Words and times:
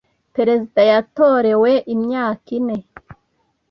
Perezida 0.35 0.81
yatorewe 0.91 1.71
imyaka 1.93 2.47
ine. 2.57 2.77